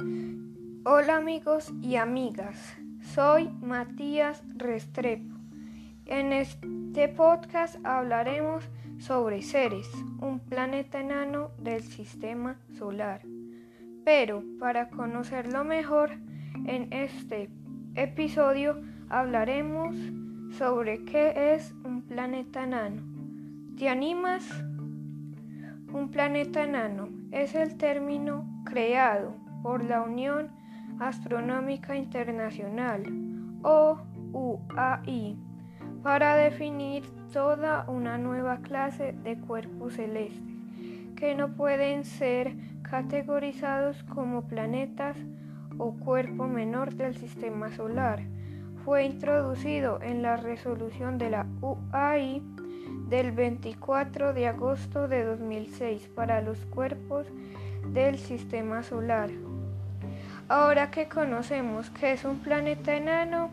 [0.00, 2.76] Hola amigos y amigas,
[3.14, 5.34] soy Matías Restrepo.
[6.06, 8.68] En este podcast hablaremos
[8.98, 9.90] sobre Ceres,
[10.20, 13.22] un planeta enano del sistema solar.
[14.04, 16.12] Pero para conocerlo mejor,
[16.66, 17.50] en este
[17.96, 19.96] episodio hablaremos
[20.56, 23.02] sobre qué es un planeta enano.
[23.76, 24.48] ¿Te animas?
[25.92, 30.48] Un planeta enano es el término creado por la Unión
[31.00, 33.02] Astronómica Internacional
[33.62, 33.98] o
[34.32, 35.36] UAI
[36.02, 40.42] para definir toda una nueva clase de cuerpos celestes
[41.16, 45.16] que no pueden ser categorizados como planetas
[45.76, 48.22] o cuerpo menor del sistema solar.
[48.84, 52.42] Fue introducido en la resolución de la UAI
[53.08, 57.26] del 24 de agosto de 2006 para los cuerpos
[57.92, 59.30] del sistema solar.
[60.50, 63.50] Ahora que conocemos que es un planeta enano,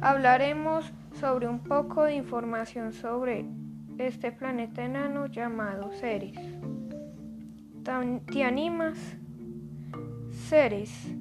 [0.00, 3.44] hablaremos sobre un poco de información sobre
[3.98, 6.38] este planeta enano llamado Ceres.
[8.32, 8.96] ¿Te animas?
[10.30, 11.14] Ceres.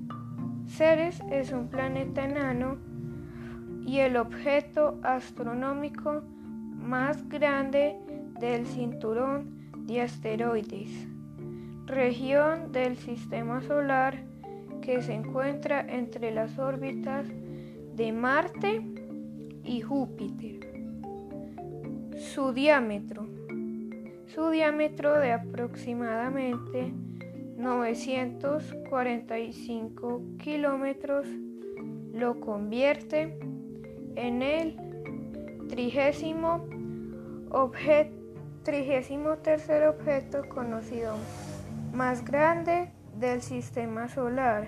[0.68, 2.78] Ceres es un planeta enano
[3.86, 6.24] y el objeto astronómico
[6.76, 7.98] más grande
[8.40, 11.10] del cinturón de asteroides,
[11.86, 14.27] región del sistema solar
[14.88, 17.28] que se encuentra entre las órbitas
[17.98, 18.82] de Marte
[19.66, 20.66] y Júpiter.
[22.16, 23.28] Su diámetro.
[24.28, 26.94] Su diámetro de aproximadamente
[27.58, 31.28] 945 kilómetros
[32.14, 33.38] lo convierte
[34.16, 34.78] en el
[35.68, 36.66] trigésimo,
[38.64, 41.18] trigésimo tercer objeto conocido
[41.92, 44.68] más grande del sistema solar.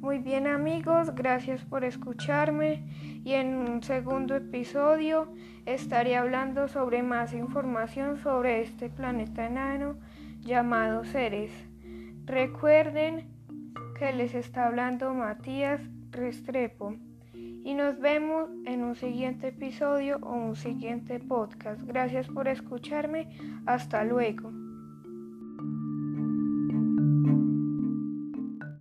[0.00, 2.84] Muy bien amigos, gracias por escucharme
[3.24, 5.32] y en un segundo episodio
[5.66, 9.96] estaré hablando sobre más información sobre este planeta enano
[10.40, 11.52] llamado Ceres.
[12.24, 13.28] Recuerden
[13.98, 15.80] que les está hablando Matías
[16.10, 16.94] Restrepo
[17.34, 21.82] y nos vemos en un siguiente episodio o un siguiente podcast.
[21.82, 23.28] Gracias por escucharme.
[23.66, 24.57] Hasta luego.